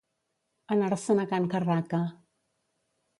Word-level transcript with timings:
Anar-se'n 0.75 1.21
a 1.23 1.27
can 1.33 1.45
Carraca. 1.51 2.01